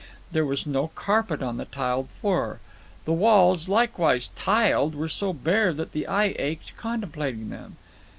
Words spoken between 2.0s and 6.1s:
floor. The walls, likewise tiled, were so bare that the